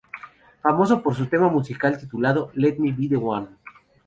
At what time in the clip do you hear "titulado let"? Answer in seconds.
1.99-2.77